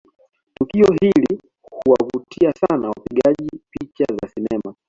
[0.53, 4.75] Tukio hili huwavutia sana wapigaji picha za sinema